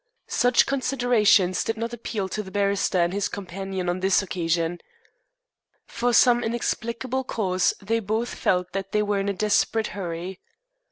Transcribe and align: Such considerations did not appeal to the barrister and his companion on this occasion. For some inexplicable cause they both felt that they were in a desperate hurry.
Such 0.25 0.65
considerations 0.65 1.63
did 1.63 1.77
not 1.77 1.93
appeal 1.93 2.27
to 2.29 2.41
the 2.41 2.49
barrister 2.49 2.97
and 2.97 3.13
his 3.13 3.27
companion 3.27 3.87
on 3.87 3.99
this 3.99 4.23
occasion. 4.23 4.79
For 5.85 6.11
some 6.11 6.43
inexplicable 6.43 7.23
cause 7.23 7.75
they 7.79 7.99
both 7.99 8.33
felt 8.33 8.71
that 8.73 8.93
they 8.93 9.03
were 9.03 9.19
in 9.19 9.29
a 9.29 9.33
desperate 9.33 9.89
hurry. 9.93 10.39